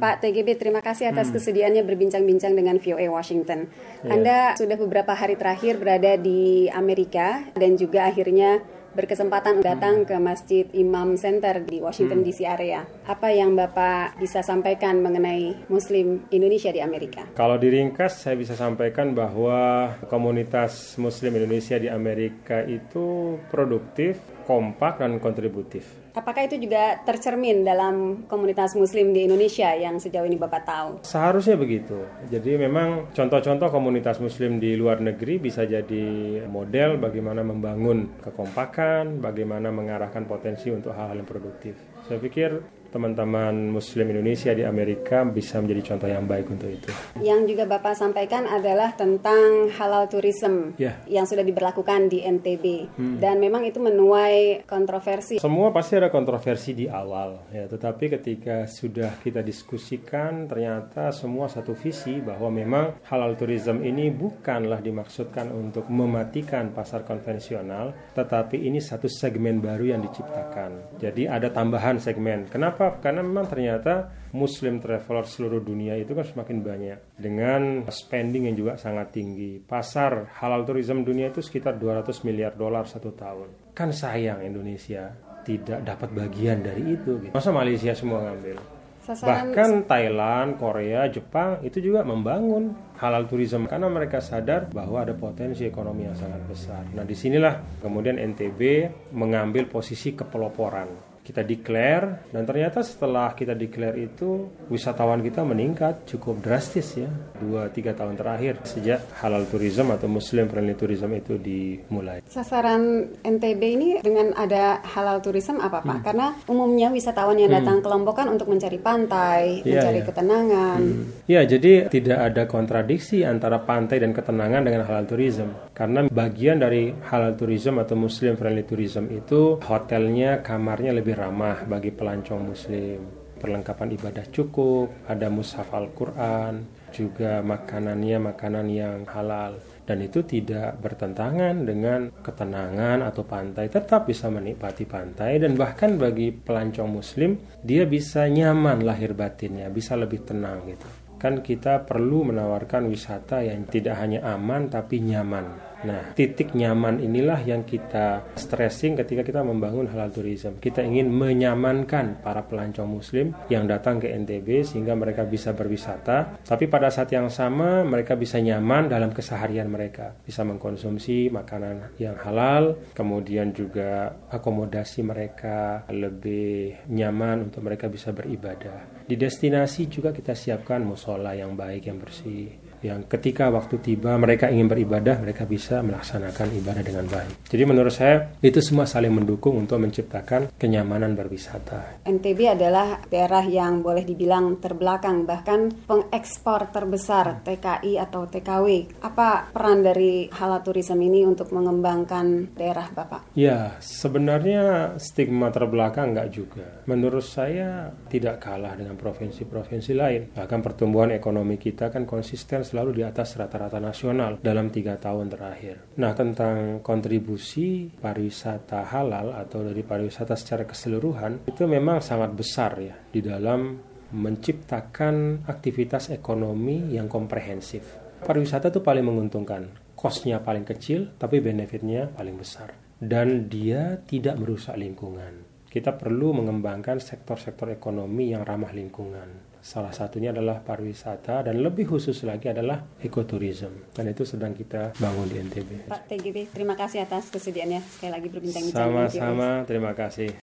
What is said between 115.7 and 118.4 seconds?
pak? Hmm. Karena umumnya wisatawan yang datang hmm. ke Lombok kan